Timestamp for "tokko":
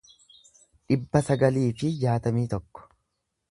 2.57-2.89